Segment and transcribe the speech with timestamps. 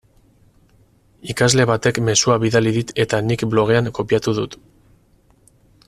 [1.33, 4.57] Ikasle batek mezua bidali dit eta nik blogean kopiatu dut.